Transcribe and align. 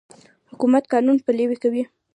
حکومت 0.51 0.83
قانون 0.93 1.15
پلی 1.25 1.45
کوي. 1.63 1.83